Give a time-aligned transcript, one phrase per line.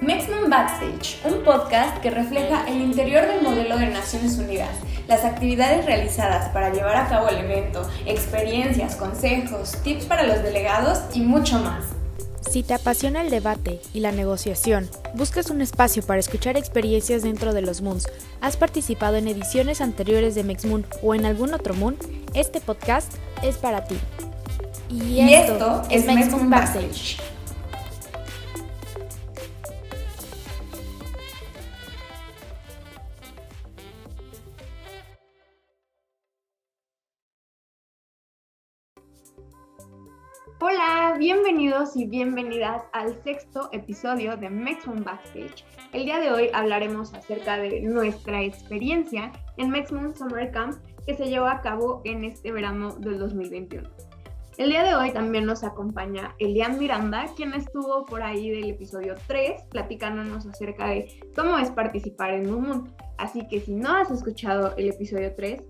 [0.00, 4.70] Mexman Backstage, un podcast que refleja el interior del modelo de Naciones Unidas,
[5.06, 11.00] las actividades realizadas para llevar a cabo el evento, experiencias, consejos, tips para los delegados
[11.12, 11.84] y mucho más.
[12.40, 17.52] Si te apasiona el debate y la negociación, buscas un espacio para escuchar experiencias dentro
[17.52, 18.08] de los Moons,
[18.40, 21.98] has participado en ediciones anteriores de MexMoon o en algún otro Moon,
[22.32, 23.12] este podcast
[23.42, 23.98] es para ti.
[24.88, 27.18] Y, esto, es MexMoon Backstage.
[27.18, 27.29] Hola,
[41.80, 45.64] y bienvenidas al sexto episodio de Mexmoon Backstage.
[45.94, 51.30] El día de hoy hablaremos acerca de nuestra experiencia en Mexmoon Summer Camp que se
[51.30, 53.88] llevó a cabo en este verano del 2021.
[54.58, 59.14] El día de hoy también nos acompaña Elian Miranda, quien estuvo por ahí del episodio
[59.26, 64.74] 3 platicándonos acerca de cómo es participar en Moon Así que si no has escuchado
[64.76, 65.62] el episodio 3,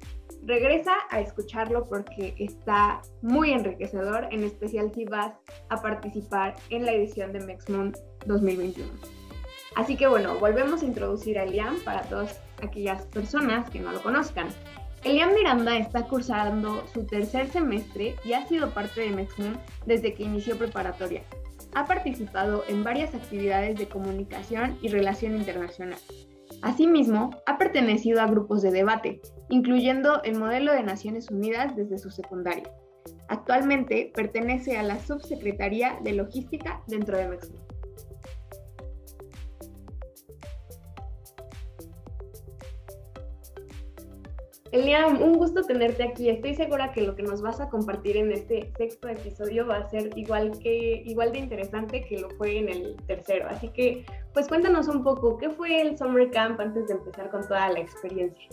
[0.44, 5.34] regresa a escucharlo porque está muy enriquecedor, en especial si vas
[5.68, 7.92] a participar en la edición de MexMoon
[8.26, 8.88] 2021.
[9.76, 14.02] Así que bueno, volvemos a introducir a Elian para todas aquellas personas que no lo
[14.02, 14.48] conozcan.
[15.04, 20.24] Elian Miranda está cursando su tercer semestre y ha sido parte de MexMoon desde que
[20.24, 21.22] inició preparatoria.
[21.74, 25.98] Ha participado en varias actividades de comunicación y relación internacional
[26.62, 32.10] Asimismo, ha pertenecido a grupos de debate, incluyendo el modelo de Naciones Unidas desde su
[32.10, 32.70] secundaria.
[33.28, 37.69] Actualmente pertenece a la Subsecretaría de Logística dentro de México.
[44.72, 46.28] Eliam, un gusto tenerte aquí.
[46.28, 49.90] Estoy segura que lo que nos vas a compartir en este sexto episodio va a
[49.90, 53.48] ser igual que igual de interesante que lo fue en el tercero.
[53.48, 57.42] Así que, pues cuéntanos un poco, ¿qué fue el Summer Camp antes de empezar con
[57.42, 58.48] toda la experiencia?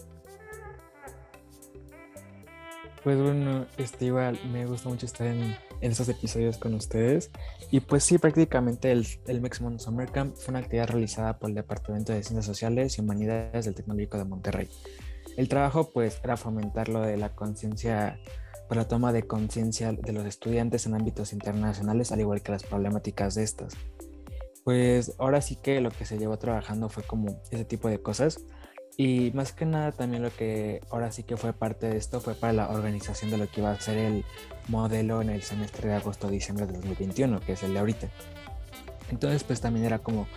[3.04, 4.12] Pues bueno, este
[4.52, 7.30] me gusta mucho estar en, en estos episodios con ustedes.
[7.70, 11.56] Y pues sí, prácticamente el, el Meximon Summer Camp fue una actividad realizada por el
[11.56, 14.70] Departamento de Ciencias Sociales y Humanidades del Tecnológico de Monterrey.
[15.38, 18.20] El trabajo pues era fomentar lo de la conciencia,
[18.52, 22.52] por pues, la toma de conciencia de los estudiantes en ámbitos internacionales, al igual que
[22.52, 23.76] las problemáticas de estas.
[24.66, 28.44] Pues ahora sí que lo que se llevó trabajando fue como ese tipo de cosas.
[28.98, 32.34] Y más que nada también lo que ahora sí que fue parte de esto fue
[32.34, 34.26] para la organización de lo que iba a ser el
[34.68, 38.10] modelo en el semestre de agosto-diciembre de 2021, que es el de ahorita.
[39.10, 40.28] Entonces pues también era como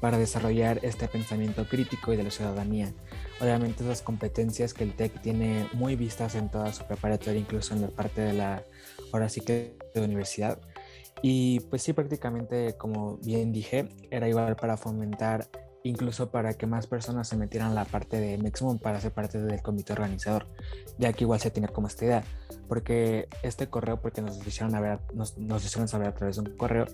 [0.00, 2.92] para desarrollar este pensamiento crítico y de la ciudadanía.
[3.40, 7.82] Obviamente esas competencias que el TEC tiene muy vistas en toda su preparatoria, incluso en
[7.82, 8.62] la parte de la,
[9.12, 10.58] ahora sí que de universidad.
[11.22, 15.48] Y pues sí, prácticamente, como bien dije, era igual para fomentar,
[15.82, 19.40] incluso para que más personas se metieran en la parte de Mexmoon para ser parte
[19.40, 20.46] del comité organizador,
[20.98, 22.24] ya que igual se tiene como esta idea,
[22.68, 26.42] porque este correo, porque nos hicieron, a ver, nos, nos hicieron saber a través de
[26.42, 26.86] un correo,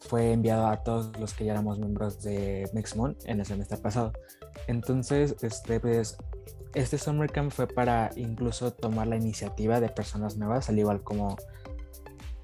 [0.00, 4.12] fue enviado a todos los que ya éramos miembros de Mexmon en el semestre pasado.
[4.66, 6.18] Entonces, este, pues,
[6.74, 11.36] este Summer Camp fue para incluso tomar la iniciativa de personas nuevas, al igual como,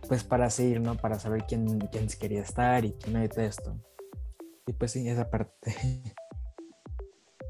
[0.08, 0.96] pues para seguir, ¿no?
[0.96, 3.76] Para saber quién, quién quería estar y quién todo esto.
[4.66, 5.74] Y pues sí, esa parte.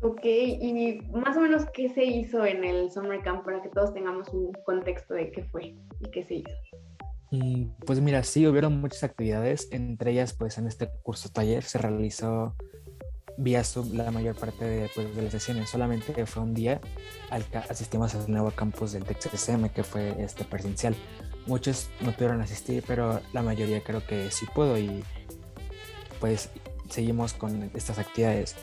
[0.04, 3.94] Ok, y más o menos qué se hizo en el Summer Camp para que todos
[3.94, 6.50] tengamos un contexto de qué fue y qué se hizo.
[7.86, 12.54] Pues mira, sí, hubieron muchas actividades, entre ellas pues en este curso taller se realizó
[13.38, 16.82] vía Zoom la mayor parte de, pues, de las sesiones, solamente fue un día
[17.30, 20.94] al asistimos al nuevo campus del TECSM que fue este presencial.
[21.46, 25.02] Muchos no pudieron asistir, pero la mayoría creo que sí pudo y
[26.20, 26.50] pues
[26.90, 28.56] seguimos con estas actividades.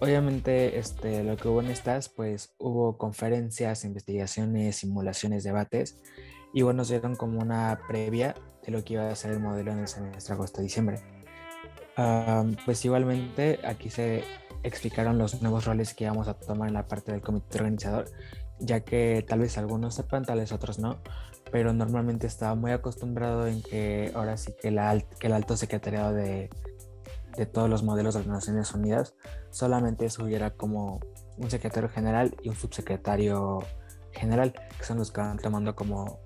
[0.00, 5.98] Obviamente este, lo que hubo en estas, pues hubo conferencias, investigaciones, simulaciones, debates
[6.54, 9.72] y bueno, nos dieron como una previa de lo que iba a ser el modelo
[9.72, 11.02] en el semestre agosto-diciembre.
[12.64, 14.24] pues igualmente aquí se
[14.62, 18.06] explicaron los nuevos roles que íbamos a tomar en la parte del comité organizador,
[18.60, 21.00] ya que tal vez algunos sepan, tal vez otros no,
[21.50, 26.14] pero normalmente estaba muy acostumbrado en que ahora sí que, la, que el alto secretariado
[26.14, 26.50] de,
[27.36, 29.14] de todos los modelos de las Naciones Unidas
[29.50, 31.00] solamente hubiera como
[31.36, 33.58] un secretario general y un subsecretario
[34.12, 36.23] general, que son los que van tomando como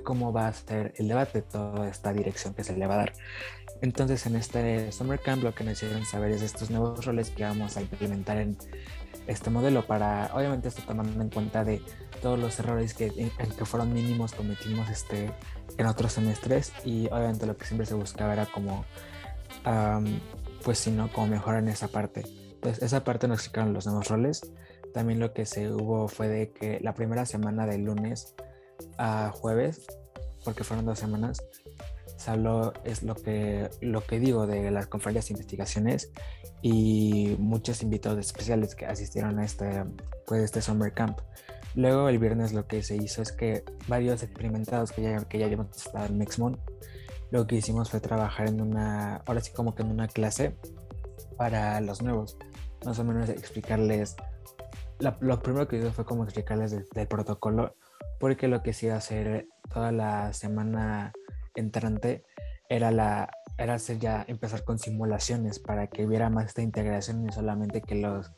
[0.00, 3.12] cómo va a ser el debate, toda esta dirección que se le va a dar.
[3.80, 7.76] Entonces, en este Summer Camp lo que necesitan saber es estos nuevos roles que vamos
[7.76, 8.56] a implementar en
[9.26, 11.82] este modelo para, obviamente, esto tomando en cuenta de
[12.20, 15.30] todos los errores que, que fueron mínimos cometimos este,
[15.76, 18.84] en otros semestres y obviamente lo que siempre se buscaba era como
[20.64, 22.24] pues sino como mejorar en esa parte.
[22.60, 24.52] Pues esa parte nos explicaron los nuevos roles.
[24.92, 28.34] También lo que se hubo fue de que la primera semana de lunes
[28.96, 29.86] a jueves,
[30.44, 31.42] porque fueron dos semanas,
[32.16, 36.10] se habló, es lo que, lo que digo, de las conferencias e investigaciones
[36.62, 39.84] y muchos invitados especiales que asistieron a este,
[40.26, 41.20] pues, este Summer Camp.
[41.74, 45.46] Luego el viernes lo que se hizo es que varios experimentados que ya, que ya
[45.46, 46.60] habíamos estado en Mexmon,
[47.30, 50.56] lo que hicimos fue trabajar en una, ahora sí como que en una clase
[51.36, 52.36] para los nuevos,
[52.84, 54.16] más o menos explicarles,
[55.20, 57.76] lo primero que hizo fue como explicarles del, protocolo,
[58.18, 61.12] porque lo que se iba a hacer toda la semana
[61.54, 62.24] entrante
[62.68, 67.32] era la era hacer ya empezar con simulaciones para que hubiera más esta integración y
[67.32, 68.30] solamente que los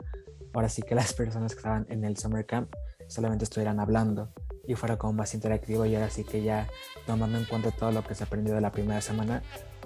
[0.55, 2.75] ahora sí que las personas que estaban en el summer camp
[3.07, 4.33] solamente estuvieran hablando
[4.67, 6.69] y fuera como más interactivo y ahora sí que ya
[7.07, 9.43] tomando en cuenta todo lo que se aprendió de la primera semana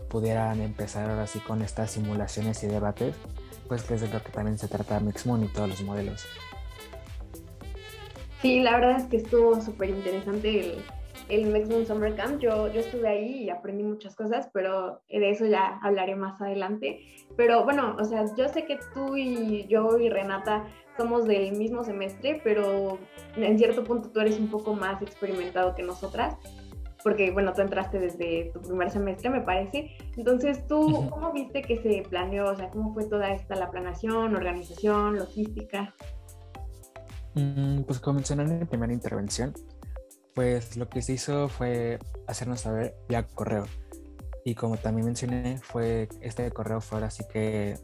[0.08, 3.17] pudieran empezar ahora sí con estas simulaciones y debates
[3.67, 6.26] pues que es de lo que también se trata Mixmoon y todos los modelos.
[8.44, 10.75] Sí, la verdad es que estuvo súper interesante el,
[11.31, 12.41] el Mexmoon Summer Camp.
[12.41, 17.00] Yo, yo estuve ahí y aprendí muchas cosas, pero de eso ya hablaré más adelante.
[17.38, 20.62] Pero bueno, o sea, yo sé que tú y yo y Renata
[20.99, 22.99] somos del mismo semestre, pero
[23.35, 26.37] en cierto punto tú eres un poco más experimentado que nosotras,
[27.02, 29.96] porque bueno, tú entraste desde tu primer semestre, me parece.
[30.19, 32.50] Entonces, ¿tú cómo viste que se planeó?
[32.50, 35.94] O sea, ¿cómo fue toda esta la planeación, organización, logística?
[37.34, 39.54] Mm, pues como mencioné en mi primera intervención,
[40.34, 43.66] pues lo que se hizo fue hacernos saber ya correo.
[44.44, 47.78] Y como también mencioné, fue este correo fue ahora sí que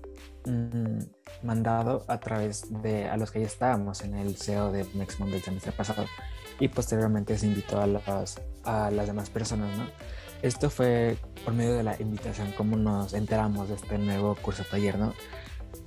[0.45, 0.99] mm,
[1.47, 5.43] mandado a través de a los que ya estábamos en el CEO de Mexmon del
[5.43, 6.05] semestre pasado.
[6.59, 9.87] Y posteriormente se invitó a las, a las demás personas, ¿no?
[10.43, 14.99] Esto fue por medio de la invitación, como nos enteramos de este nuevo curso taller,
[14.99, 15.15] ¿no?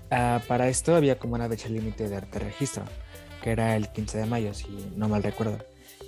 [0.10, 2.84] Ah, para esto había como una fecha límite de registro,
[3.44, 5.58] que era el 15 de mayo, si no mal recuerdo.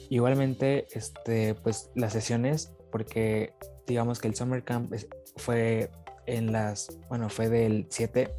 [0.10, 3.54] Igualmente, este, pues las sesiones, porque
[3.86, 4.94] digamos que el Summer Camp
[5.36, 5.92] fue
[6.28, 8.32] en las, bueno, fue del 7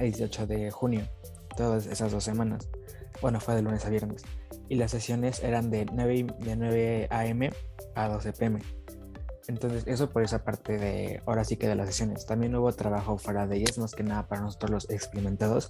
[0.00, 1.08] al 18 de junio,
[1.56, 2.68] todas esas dos semanas.
[3.20, 4.24] Bueno, fue de lunes a viernes.
[4.68, 7.50] Y las sesiones eran de 9, de 9 a.m.
[7.94, 8.58] a 12 p.m.
[9.48, 12.26] Entonces, eso por esa parte de, ahora sí que de las sesiones.
[12.26, 15.68] También hubo trabajo fuera de ellas, más que nada para nosotros los experimentados,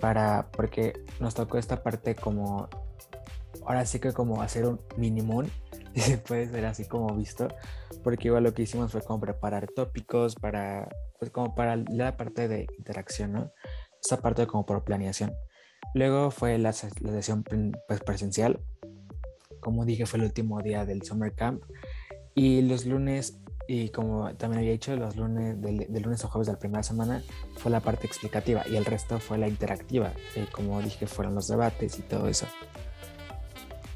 [0.00, 2.68] para, porque nos tocó esta parte como
[3.66, 5.46] ahora sí que como hacer un minimum,
[5.94, 7.48] y se puede ser así como visto,
[8.02, 10.88] porque igual lo que hicimos fue como preparar tópicos para,
[11.18, 13.52] pues como para la parte de interacción, ¿no?
[14.02, 15.32] Esa parte como por planeación.
[15.94, 17.44] Luego fue la, sesión
[17.88, 18.60] pues, presencial,
[19.60, 21.62] como dije fue el último día del summer camp,
[22.36, 26.52] y los lunes y como también había dicho, los lunes, del, lunes a jueves de
[26.52, 27.22] la primera semana
[27.56, 31.48] fue la parte explicativa y el resto fue la interactiva, eh, como dije, fueron los
[31.48, 32.46] debates y todo eso.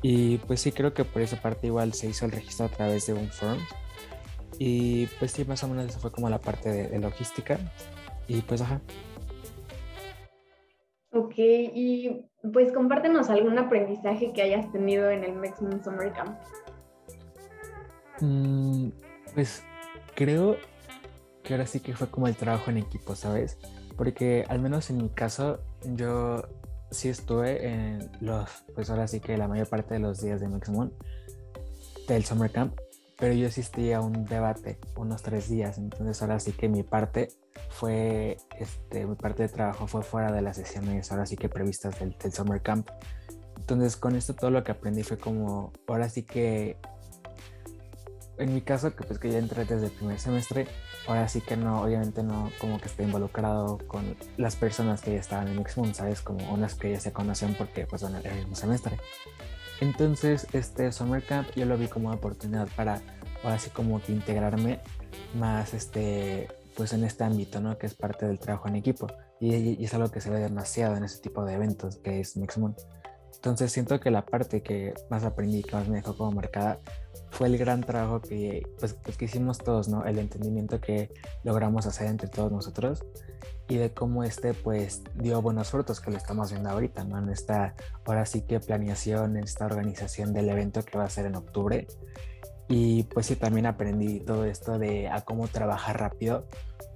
[0.02, 3.06] Y pues sí, creo que por esa parte igual se hizo el registro a través
[3.06, 3.58] de un form.
[4.58, 7.58] Y pues sí, más o menos eso fue como la parte de, logística.
[8.26, 8.81] Y pues ajá.
[11.12, 16.38] Ok, y pues compártenos algún aprendizaje que hayas tenido en el Maximum Summer Camp.
[18.20, 18.88] Mm,
[19.34, 19.62] pues
[20.14, 20.56] creo
[21.43, 23.59] que ahora sí que fue como el trabajo en equipo, ¿sabes?
[23.97, 25.61] Porque al menos en mi caso,
[25.95, 26.42] yo
[26.90, 30.49] sí estuve en los, pues ahora sí que la mayor parte de los días de
[30.49, 30.92] Moon
[32.09, 32.76] del Summer Camp,
[33.18, 37.28] pero yo asistí a un debate unos tres días, entonces ahora sí que mi parte
[37.68, 41.99] fue, este, mi parte de trabajo fue fuera de las sesiones ahora sí que previstas
[42.00, 42.88] del, del Summer Camp.
[43.59, 46.76] Entonces con esto todo lo que aprendí fue como, ahora sí que
[48.40, 50.66] en mi caso, que pues que ya entré desde el primer semestre,
[51.06, 55.20] ahora sí que no, obviamente no como que esté involucrado con las personas que ya
[55.20, 56.23] estaban en Mixmoon, ¿sabes?
[56.23, 58.99] Como unas que ya se conocen porque pues van el mismo semestre.
[59.80, 63.00] Entonces, este Summer Camp yo lo vi como una oportunidad para
[63.42, 64.80] ahora sí como que integrarme
[65.35, 67.76] más este pues en este ámbito, ¿no?
[67.76, 69.06] Que es parte del trabajo en equipo.
[69.38, 72.37] Y, y es algo que se ve demasiado en ese tipo de eventos que es
[72.37, 72.75] Mixmoon.
[73.40, 76.78] Entonces siento que la parte que más aprendí, que más me dejó como marcada,
[77.30, 80.04] fue el gran trabajo que, pues, que hicimos todos, ¿no?
[80.04, 81.11] El entendimiento que
[81.42, 83.02] logramos hacer entre todos nosotros
[83.66, 87.18] y de cómo este pues dio buenos frutos que lo estamos viendo ahorita, ¿no?
[87.18, 91.25] En esta, ahora sí que planeación, en esta organización del evento que va a ser
[91.25, 91.87] en octubre.
[92.68, 96.47] Y pues sí, también aprendí todo esto de a cómo trabajar rápido,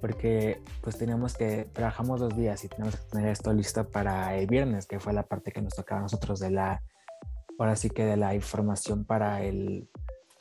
[0.05, 4.45] porque pues teníamos que, trabajamos dos días y tenemos que tener esto listo para el
[4.45, 6.83] viernes, que fue la parte que nos tocaba a nosotros de la,
[7.57, 9.89] ahora sí que de la información para el,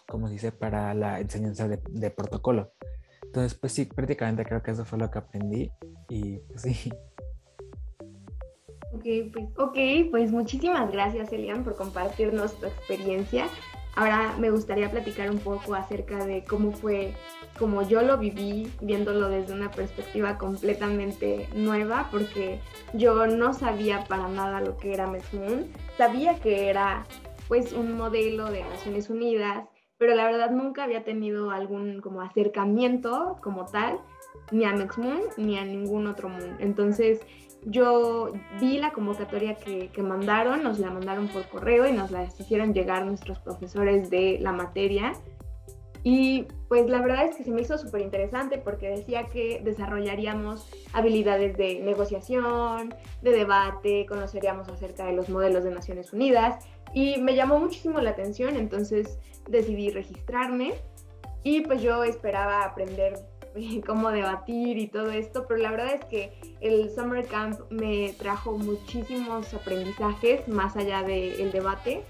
[0.06, 2.74] como se dice, para la enseñanza de, protocolo.
[3.22, 5.70] Entonces, pues sí, prácticamente creo que eso fue lo que aprendí
[6.10, 6.92] y pues sí.
[8.92, 13.46] Ok, pues, ok, pues muchísimas gracias, Elian, por compartirnos tu experiencia.
[13.96, 17.14] Ahora me gustaría platicar un poco acerca de cómo fue,
[17.58, 22.60] como yo lo viví, viéndolo desde una perspectiva completamente nueva, porque
[22.92, 25.66] yo no sabía para nada lo que era Moon.
[25.96, 27.06] Sabía que era
[27.46, 33.38] pues un modelo de Naciones Unidas, pero la verdad nunca había tenido algún como acercamiento
[33.42, 34.00] como tal,
[34.50, 36.56] ni a Moon ni a ningún otro Moon.
[36.58, 37.20] Entonces,
[37.66, 42.74] yo vi la convocatoria que, mandaron, nos la mandaron por correo y nos la hicieron
[42.74, 45.12] llegar nuestros profesores de la materia.
[46.02, 50.68] Y pues la verdad es que se me hizo súper interesante porque decía que desarrollaríamos
[50.92, 57.34] habilidades de negociación, de debate, conoceríamos acerca de los modelos de Naciones Unidas y me
[57.34, 59.18] llamó muchísimo la atención, entonces
[59.48, 60.74] decidí registrarme
[61.42, 63.14] y pues yo esperaba aprender
[63.86, 68.56] cómo debatir y todo esto, pero la verdad es que el Summer Camp me trajo
[68.58, 72.04] muchísimos aprendizajes más allá del debate.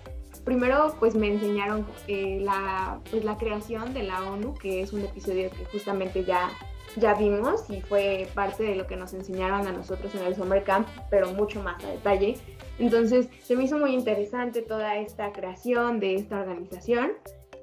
[0.44, 5.00] Primero, pues me enseñaron eh, la, pues, la creación de la ONU, que es un
[5.00, 6.50] episodio que justamente ya,
[6.96, 10.62] ya vimos y fue parte de lo que nos enseñaron a nosotros en el Summer
[10.62, 12.36] Camp, pero mucho más a detalle.
[12.78, 17.12] Entonces, se me hizo muy interesante toda esta creación de esta organización.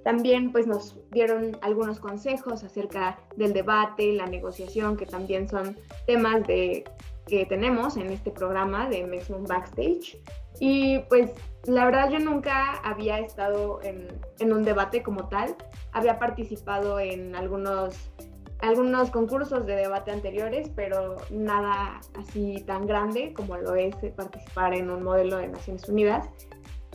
[0.03, 5.77] También pues nos dieron algunos consejos acerca del debate, la negociación, que también son
[6.08, 6.84] temas de,
[7.27, 10.17] que tenemos en este programa de Maximum Backstage.
[10.60, 11.31] Y pues
[11.65, 14.08] la verdad yo nunca había estado en,
[14.51, 15.55] un debate como tal,
[15.91, 17.96] había participado en algunos,
[18.60, 24.89] algunos concursos de debate anteriores, pero nada así tan grande como lo es participar en
[24.89, 26.29] un modelo de Naciones Unidas.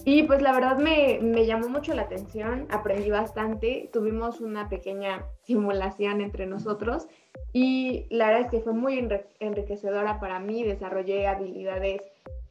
[0.05, 5.25] Y pues la verdad me, me, llamó mucho la atención, aprendí bastante, tuvimos una pequeña
[5.43, 7.09] simulación entre nosotros
[7.53, 9.09] y la verdad es que fue muy
[9.41, 12.03] enriquecedora para mí, desarrollé habilidades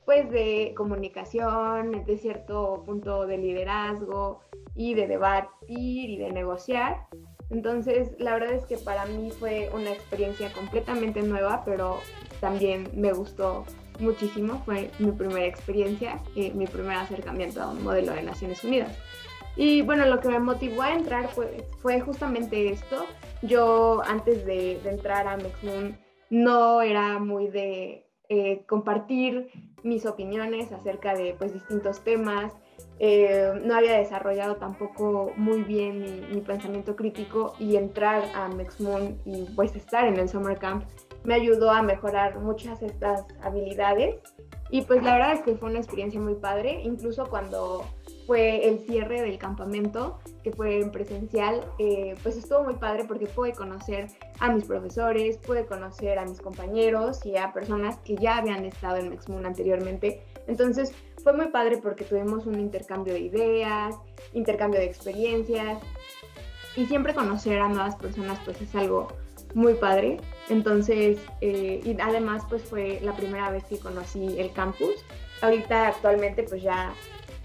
[0.06, 4.42] pues de comunicación, de cierto punto de liderazgo
[4.76, 7.08] y de debatir y de negociar.
[7.50, 12.00] Entonces, la verdad es que para mí fue una experiencia completamente nueva, pero
[12.40, 13.66] también me gustó
[14.00, 18.98] muchísimo, fue mi primera experiencia y mi primer acercamiento a un modelo de Naciones Unidas.
[19.56, 23.06] Y bueno, lo que me motivó a entrar fue, fue justamente esto.
[23.42, 25.98] Yo antes de, entrar a Mexmoon
[26.30, 29.50] no era muy de eh, compartir
[29.84, 32.52] mis opiniones acerca de pues, distintos temas.
[33.00, 39.20] Eh, no había desarrollado tampoco muy bien mi, mi, pensamiento crítico y entrar a Mexmoon
[39.26, 40.86] y pues estar en el Summer Camp
[41.26, 44.16] me ayudó a mejorar muchas estas habilidades
[44.70, 47.86] y pues la verdad es que fue una experiencia muy padre, incluso cuando
[48.26, 53.28] fue el cierre del campamento, que fue en presencial, eh, pues estuvo muy padre porque
[53.28, 54.08] pude conocer
[54.40, 58.98] a mis profesores, pude conocer a mis compañeros y a personas que ya habían estado
[58.98, 60.24] en Mexmoon anteriormente.
[60.48, 60.94] Entonces
[61.26, 63.96] fue muy padre porque tuvimos un intercambio de ideas,
[64.34, 65.82] intercambio de experiencias
[66.76, 69.08] y siempre conocer a nuevas personas pues es algo
[69.56, 70.18] muy padre.
[70.50, 75.04] Entonces, eh, y además pues fue la primera vez que conocí el campus.
[75.42, 76.94] Ahorita actualmente pues ya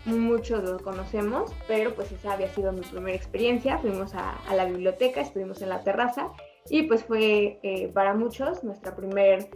[0.04, 3.78] muchos lo conocemos, pero pues esa había sido mi primera experiencia.
[3.78, 6.30] Fuimos a, la biblioteca, estuvimos en la terraza
[6.68, 9.46] y pues fue eh, para muchos nuestra primera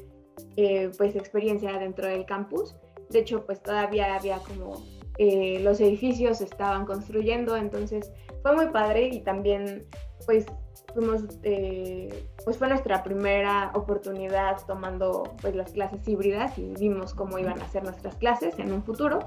[0.57, 2.75] eh, pues experiencia dentro del campus.
[3.15, 4.83] De hecho pues todavía había como
[5.19, 8.11] los edificios se estaban construyendo, entonces
[8.43, 9.87] fue muy padre y también
[10.27, 10.47] pues
[10.93, 17.39] fuimos, eh, pues fue nuestra primera oportunidad tomando pues las clases híbridas y vimos cómo
[17.39, 19.21] iban a ser nuestras clases en un futuro.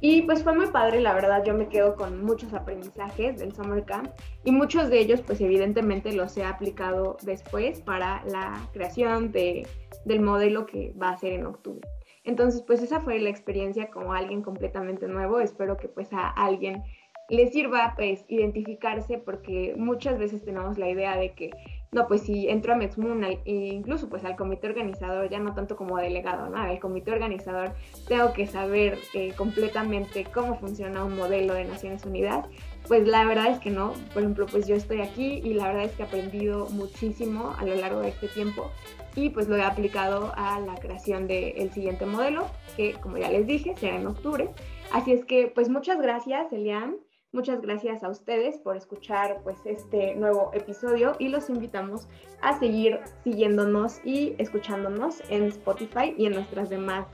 [0.00, 3.84] Y pues fue muy padre, la verdad yo me quedo con muchos aprendizajes del Summer
[3.84, 4.08] Camp
[4.44, 9.68] y muchos de ellos pues evidentemente los he aplicado después para la creación de,
[10.06, 11.86] del modelo que va a ser en octubre.
[12.24, 16.82] Entonces pues esa fue la experiencia como alguien completamente nuevo, espero que pues a alguien
[17.30, 21.50] le sirva pues identificarse porque muchas veces tenemos la idea de que
[21.92, 25.76] no, pues si entro a Mexmoon e incluso pues al comité organizador, ya no tanto
[25.76, 26.56] como delegado, ¿no?
[26.56, 27.72] Al comité organizador
[28.06, 32.46] tengo que saber eh, completamente cómo funciona un modelo de Naciones Unidas.
[32.90, 35.84] Pues la verdad es que no, por ejemplo, pues yo estoy aquí y la verdad
[35.84, 38.68] es que he aprendido muchísimo a lo largo de este tiempo
[39.14, 43.46] y pues lo he aplicado a la creación del siguiente modelo, que como ya les
[43.46, 44.50] dije, será en octubre.
[44.90, 46.96] Así es que pues muchas gracias, Elian.
[47.30, 52.08] Muchas gracias a ustedes por escuchar pues este nuevo episodio y los invitamos
[52.42, 57.06] a seguir siguiéndonos y escuchándonos en Spotify y en nuestras demás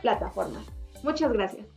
[0.00, 0.64] plataformas.
[1.02, 1.73] Muchas gracias.